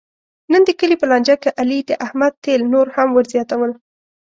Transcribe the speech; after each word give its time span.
نن 0.51 0.61
د 0.67 0.69
کلي 0.79 0.95
په 0.99 1.05
لانجه 1.11 1.35
کې 1.41 1.55
علي 1.61 1.79
د 1.85 1.91
احمد 2.05 2.33
تېل 2.43 2.61
نور 2.73 2.87
هم 2.95 3.09
ور 3.13 3.25
زیاتول. 3.33 3.71